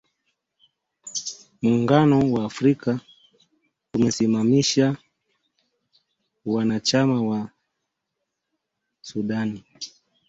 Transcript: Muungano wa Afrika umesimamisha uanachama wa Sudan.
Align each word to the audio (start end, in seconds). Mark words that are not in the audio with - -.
Muungano 1.61 2.31
wa 2.33 2.45
Afrika 2.45 2.99
umesimamisha 3.93 4.95
uanachama 6.45 7.21
wa 7.21 7.49
Sudan. 9.01 9.59